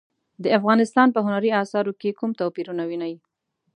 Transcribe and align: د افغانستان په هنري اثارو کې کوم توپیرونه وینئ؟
د 0.43 0.45
افغانستان 0.57 1.07
په 1.15 1.19
هنري 1.25 1.51
اثارو 1.61 1.93
کې 2.01 2.17
کوم 2.19 2.31
توپیرونه 2.39 2.83
وینئ؟ 2.89 3.13